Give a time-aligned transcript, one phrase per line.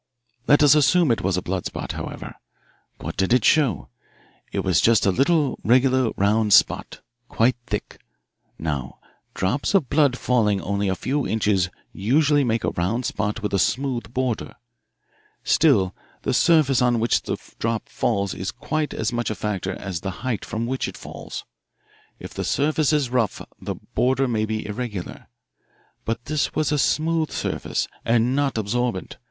[0.47, 2.33] "Let us assume it was a blood spot, however.
[2.97, 3.89] What did it show?
[4.51, 7.99] It was just a little regular round spot, quite thick.
[8.57, 8.97] Now,
[9.35, 13.59] drops of blood falling only a few inches usually make a round spot with a
[13.59, 14.55] smooth border.
[15.43, 15.93] Still
[16.23, 20.09] the surface on which the drop falls is quite as much a factor as the
[20.25, 21.45] height from which it falls.
[22.17, 25.27] If the surface is rough the border may be irregular.
[26.05, 29.17] But this was a smooth surface and not absorbent.